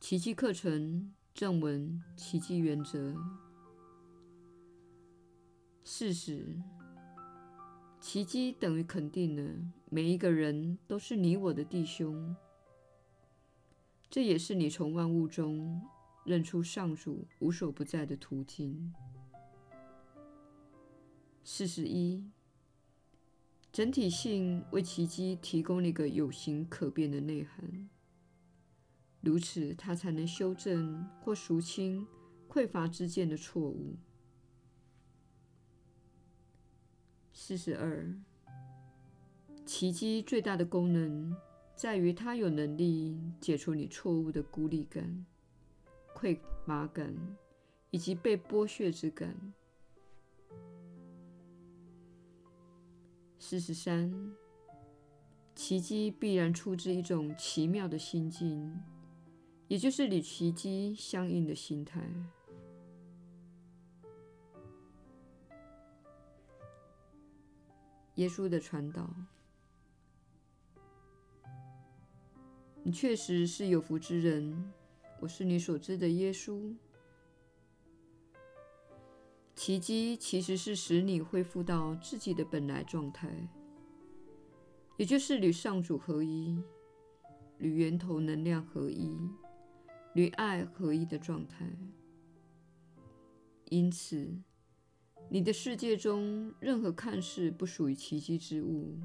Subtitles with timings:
[0.00, 3.14] 奇迹课程正文：奇迹原则。
[5.84, 6.58] 事实，
[8.00, 12.34] 奇迹等于肯定了每一个人都是你我的弟兄。
[14.08, 15.86] 这也是你从万物中
[16.24, 18.94] 认出上主无所不在的途径。
[21.44, 22.24] 事实一，
[23.70, 27.90] 整体性为奇迹提供了一个有形可变的内涵。
[29.20, 32.06] 如此，他才能修正或赎清
[32.48, 33.96] 匮乏之见的错误。
[37.32, 38.14] 四十二，
[39.66, 41.36] 奇迹最大的功能
[41.74, 45.26] 在于它有能力解除你错误的孤立感、
[46.14, 47.14] 匮乏感
[47.90, 49.52] 以及被剥削之感。
[53.38, 54.32] 四十三，
[55.54, 58.80] 奇迹必然出自一种奇妙的心境。
[59.70, 62.02] 也就是与奇迹相应的心态。
[68.16, 69.08] 耶稣的传导，
[72.82, 74.72] 你确实是有福之人。
[75.20, 76.74] 我是你所知的耶稣。
[79.54, 83.30] 奇迹其实是使你恢复到自己的本来状态，
[84.96, 86.60] 也就是与上主合一，
[87.58, 89.16] 与源头能量合一。
[90.14, 91.64] 与爱合一的状态，
[93.66, 94.28] 因此，
[95.28, 98.98] 你的世界中任何看似不属于奇迹之物，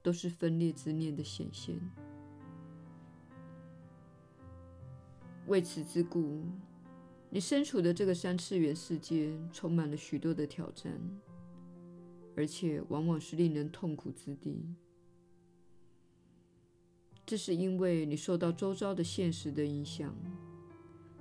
[0.00, 1.76] 都是分裂之念的显现。
[5.48, 6.44] 为此之故，
[7.28, 10.92] 你身处的这个三次元世界充满了许多的挑战，
[12.36, 14.64] 而且往往是令人痛苦之地。
[17.24, 20.14] 这是因为你受到周遭的现实的影响，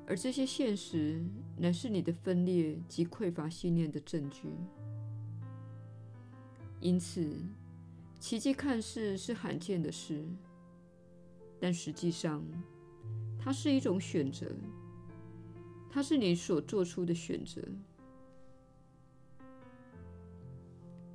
[0.06, 1.24] 而这些现实
[1.58, 4.50] 乃是你的分裂及匮乏信念的证据。
[6.80, 7.38] 因此，
[8.20, 10.26] 奇迹看似是罕见的事，
[11.60, 12.44] 但实际上，
[13.40, 14.48] 它是一种选择，
[15.90, 17.62] 它是你所做出的选择。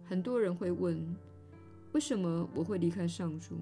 [0.04, 1.04] 很多人会问：
[1.92, 3.56] 为什么我会离开上主？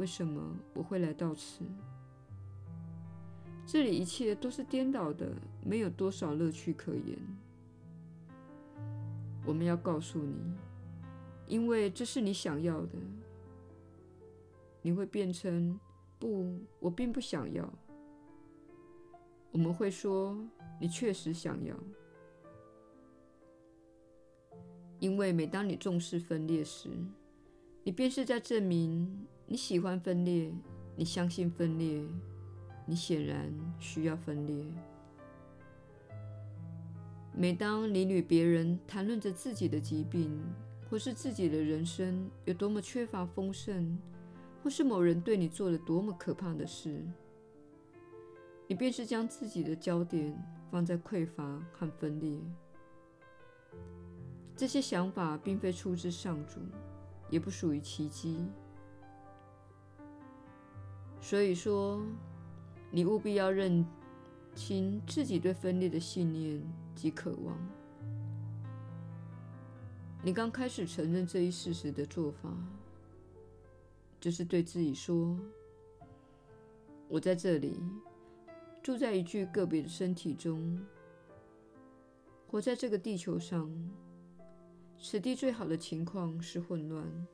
[0.00, 1.62] 为什么我会来到此？
[3.66, 5.30] 这里一切都是颠倒的，
[5.62, 7.18] 没有多少乐趣可言。
[9.44, 10.54] 我们要告诉你，
[11.46, 12.98] 因为这是你想要的。
[14.80, 15.78] 你会变成
[16.18, 17.70] 不，我并不想要。
[19.52, 20.34] 我们会说，
[20.80, 21.76] 你确实想要，
[24.98, 26.88] 因为每当你重视分裂时，
[27.84, 29.26] 你便是在证明。
[29.52, 30.48] 你喜欢分裂，
[30.94, 32.04] 你相信分裂，
[32.86, 34.64] 你显然需要分裂。
[37.34, 40.40] 每当你与别人谈论着自己的疾病，
[40.88, 43.98] 或是自己的人生有多么缺乏丰盛，
[44.62, 47.04] 或是某人对你做了多么可怕的事，
[48.68, 50.32] 你便是将自己的焦点
[50.70, 52.38] 放在匮乏和分裂。
[54.56, 56.60] 这些想法并非出自上主，
[57.28, 58.46] 也不属于奇迹。
[61.20, 62.02] 所以说，
[62.90, 63.86] 你务必要认
[64.54, 66.60] 清自己对分裂的信念
[66.94, 67.56] 及渴望。
[70.22, 72.50] 你刚开始承认这一事实的做法，
[74.20, 75.38] 就是对自己说
[77.06, 77.80] ：“我在这里，
[78.82, 80.80] 住在一具个别的身体中，
[82.48, 83.70] 活在这个地球上。
[84.98, 87.26] 此地最好的情况是混乱，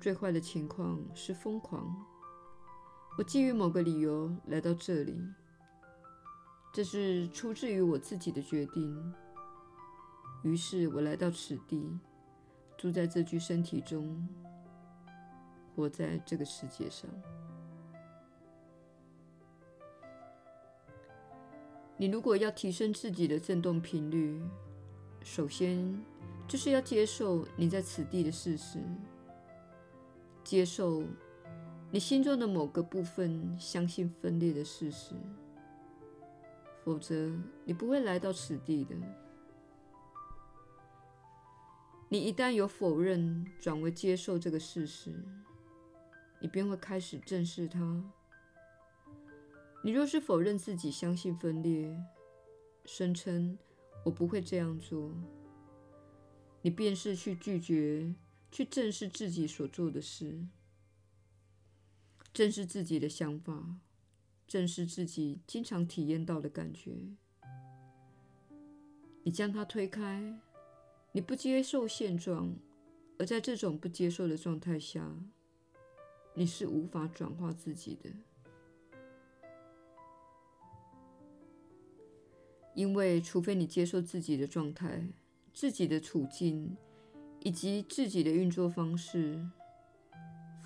[0.00, 1.94] 最坏的情况是疯狂。”
[3.16, 5.16] 我基于某个理由来到这里，
[6.72, 9.14] 这是出自于我自己的决定。
[10.42, 11.96] 于是我来到此地，
[12.76, 14.28] 住在这具身体中，
[15.76, 17.08] 活在这个世界上。
[21.96, 24.42] 你如果要提升自己的振动频率，
[25.22, 26.04] 首先
[26.48, 28.80] 就是要接受你在此地的事实，
[30.42, 31.04] 接受。
[31.94, 35.14] 你心中的某个部分相信分裂的事实，
[36.82, 37.32] 否则
[37.64, 38.96] 你不会来到此地的。
[42.08, 45.14] 你一旦由否认转为接受这个事实，
[46.40, 48.02] 你便会开始正视它。
[49.84, 51.96] 你若是否认自己相信分裂，
[52.84, 53.56] 声称
[54.04, 55.12] “我不会这样做”，
[56.60, 58.12] 你便是去拒绝
[58.50, 60.44] 去正视自己所做的事。
[62.34, 63.76] 正视自己的想法，
[64.48, 66.92] 正视自己经常体验到的感觉。
[69.22, 70.40] 你将它推开，
[71.12, 72.56] 你不接受现状，
[73.20, 75.16] 而在这种不接受的状态下，
[76.34, 78.10] 你是无法转化自己的。
[82.74, 85.06] 因为，除非你接受自己的状态、
[85.52, 86.76] 自己的处境
[87.44, 89.48] 以及自己的运作方式，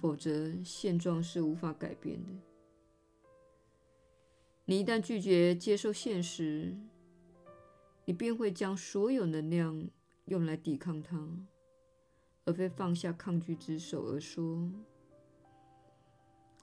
[0.01, 2.31] 否则现状是无法改变的。
[4.65, 6.77] 你一旦拒绝接受现实，
[8.05, 9.89] 你便会将所有能量
[10.27, 11.29] 用来抵抗它，
[12.45, 14.71] 而非放下抗拒之手而说：“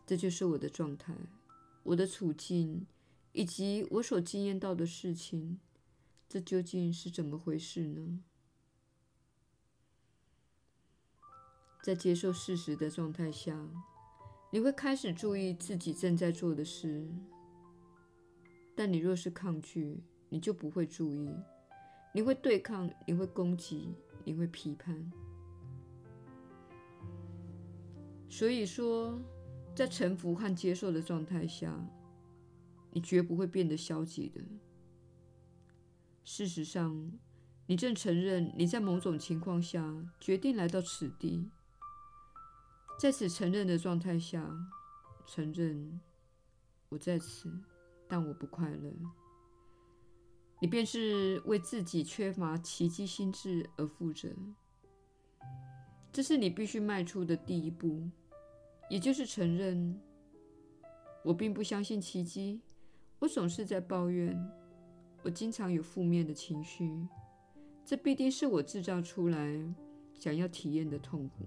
[0.05, 1.13] 这就是我的状态，
[1.83, 2.85] 我的处境。”
[3.37, 5.59] 以及我所经验到的事情，
[6.29, 8.23] 这究竟是怎么回事呢？
[11.85, 13.55] 在接受事实的状态下，
[14.49, 17.07] 你会开始注意自己正在做的事。
[18.75, 21.29] 但你若是抗拒，你就不会注意，
[22.11, 23.93] 你会对抗，你会攻击，
[24.23, 25.11] 你会批判。
[28.27, 29.21] 所以说，
[29.75, 31.87] 在臣服和接受的状态下，
[32.89, 34.41] 你绝不会变得消极的。
[36.23, 37.11] 事实上，
[37.67, 41.51] 你正承认你在某种情况下决定来到此地。
[42.97, 44.49] 在此承认的状态下，
[45.25, 45.99] 承认
[46.89, 47.51] 我在此，
[48.07, 48.91] 但我不快乐。
[50.61, 54.29] 你便是为自己缺乏奇迹心智而负责。
[56.13, 58.09] 这是你必须迈出的第一步，
[58.89, 59.99] 也就是承认
[61.23, 62.61] 我并不相信奇迹。
[63.19, 64.35] 我总是在抱怨，
[65.23, 67.05] 我经常有负面的情绪，
[67.85, 69.61] 这必定是我制造出来
[70.13, 71.45] 想要体验的痛苦。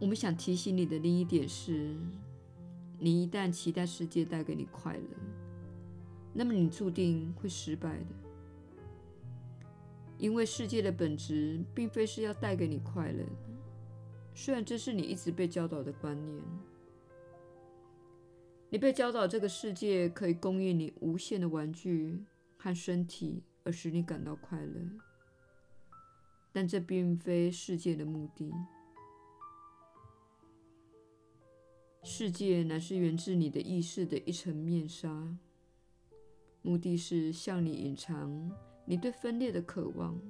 [0.00, 1.96] 我们想提醒你的另一点是，
[2.98, 5.08] 你一旦期待世界带给你快乐，
[6.32, 8.06] 那么你注定会失败的，
[10.18, 13.24] 因为世界的本质并非是要带给你快乐，
[14.34, 16.42] 虽然这是你一直被教导的观念。
[18.68, 22.24] 你被教导这个世界可以供应你无限的玩具
[22.58, 24.80] 和身体，而使你感到快乐，
[26.52, 28.52] 但这并非世界的目的。
[32.06, 35.38] 世界乃是源自你的意识的一层面纱，
[36.60, 38.52] 目的是向你隐藏
[38.84, 40.20] 你对分裂的渴望。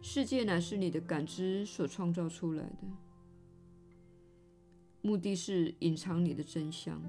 [0.00, 2.86] 世界乃是你的感知所创造出来的。
[5.00, 7.02] 目的是隐藏你的真相。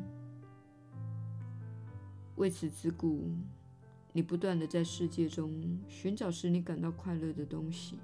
[2.38, 3.30] 为此之故，
[4.14, 8.00] 你不断地在世界中寻找使你感到快乐的东西。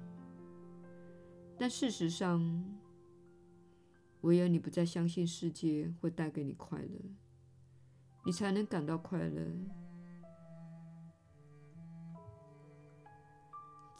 [1.58, 2.64] 但事实上，
[4.22, 7.00] 唯有你不再相信世界会带给你快乐，
[8.24, 9.42] 你才能感到快乐。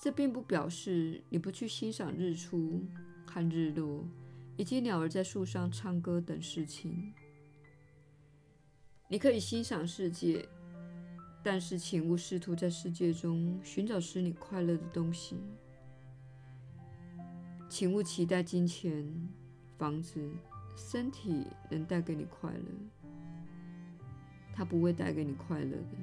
[0.02, 2.87] 这并不表示你不去欣赏日出
[3.26, 4.06] 和日落。
[4.56, 7.14] 以及鸟儿在树上唱歌等事情，
[9.08, 10.46] 你可以欣赏世界，
[11.43, 15.38] 但是请勿试图在世界中寻找使你快乐的东西。
[17.70, 19.10] 请勿期待金钱、
[19.81, 20.20] 房子、
[20.77, 22.65] 身体能带给你快乐，
[24.53, 25.96] 它不会带给你快乐的。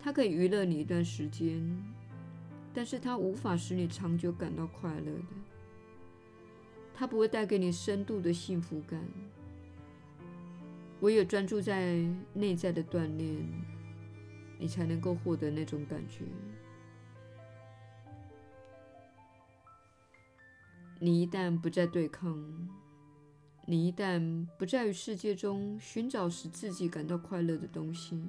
[0.00, 1.64] 它可以娱乐你一段时间，
[2.74, 5.22] 但是它无法使你长久感到快乐的。
[6.92, 9.00] 它不会带给你深度的幸福感。
[10.98, 13.36] 唯有专注在内在的锻炼，
[14.58, 16.24] 你才能够获得那种感觉。
[20.98, 22.34] 你一旦不再对抗，
[23.68, 28.22] 你一旦不在于世界中寻找使自己感到快乐的东西，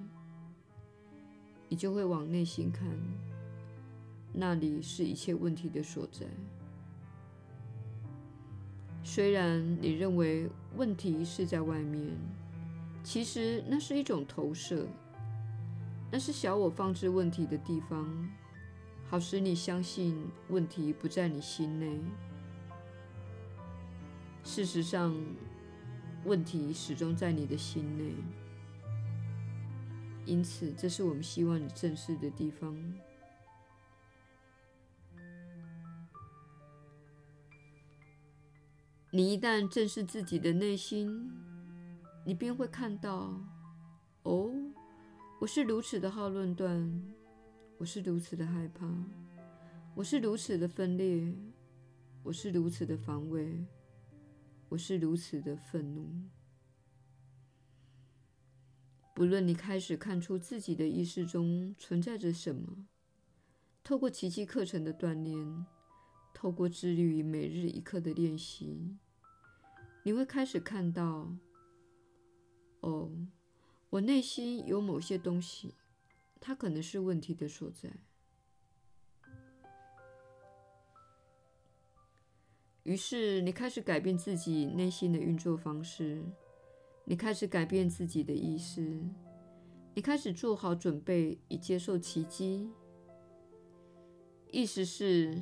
[1.70, 2.88] 你就会往内心看，
[4.34, 6.26] 那里是一切问题的所在。
[9.04, 12.18] 虽然你认为问题是在外面，
[13.04, 14.88] 其实那是一种投射，
[16.12, 18.28] 那是小我放置问题的地方，
[19.08, 21.96] 好使你相信问题不在你心内。
[24.48, 25.14] 事实上，
[26.24, 28.16] 问题始终在你的心内，
[30.26, 32.74] 因此这是我们希望你正视的地方。
[39.12, 41.30] 你一旦正视自己的内心，
[42.26, 43.38] 你便会看到：
[44.24, 44.50] 哦，
[45.42, 47.04] 我是如此的好论断，
[47.78, 48.88] 我是如此的害怕，
[49.94, 51.36] 我是如此的分裂，
[52.24, 53.66] 我是如此的防卫，
[54.70, 56.10] 我是如此的愤怒。
[59.16, 62.86] 不论你开始看出自己的意识中存在着什么，
[63.84, 65.66] 透过奇迹课程的锻炼，
[66.34, 68.98] 透过致力于每日一刻的练习，
[70.04, 71.34] 你会开始看到：
[72.82, 73.12] 哦，
[73.90, 75.74] 我内心有某些东西，
[76.40, 77.90] 它可能是问题的所在。
[82.88, 86.24] 于是，你开始改变自己内心的运作方式。
[87.04, 89.04] 你开始改变自己的意识，
[89.94, 92.70] 你开始做好准备以接受奇迹。
[94.52, 95.38] 意思是，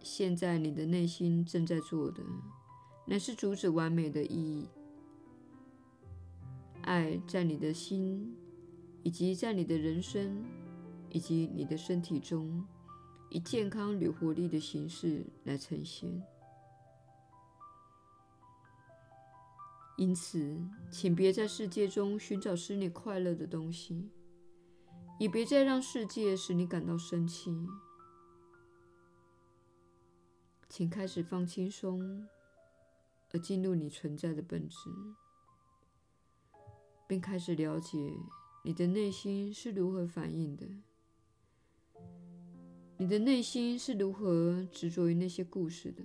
[0.00, 2.22] 现在你的内心正在做的，
[3.06, 4.66] 乃是阻止完美的意义。
[6.84, 8.34] 爱在你的心，
[9.02, 10.42] 以及在你的人生，
[11.10, 12.66] 以及你的身体中，
[13.28, 16.10] 以健康与活力的形式来呈现。
[19.96, 20.60] 因此，
[20.90, 24.10] 请别在世界中寻找使你快乐的东西，
[25.18, 27.50] 也别再让世界使你感到生气。
[30.68, 32.28] 请开始放轻松，
[33.32, 34.90] 而进入你存在的本质，
[37.06, 38.12] 并开始了解
[38.64, 40.66] 你的内心是如何反应的。
[42.98, 46.04] 你的内心是如何执着于那些故事的。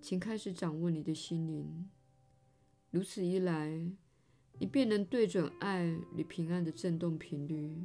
[0.00, 1.88] 请开始掌握你的心灵，
[2.90, 3.92] 如此一来，
[4.58, 5.84] 你便能对准爱
[6.16, 7.76] 与平安的振动频率。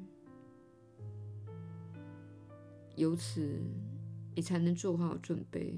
[2.96, 3.60] 由此，
[4.34, 5.78] 你才能做好准备，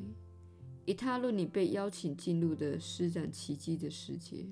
[0.86, 4.46] 以踏入你被邀请进入的施展奇迹的世界。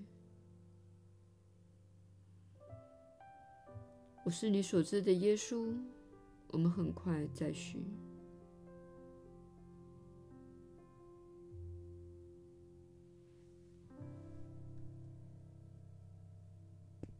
[4.24, 5.72] 我是你所知的耶稣。
[6.50, 7.84] 我们很快再叙。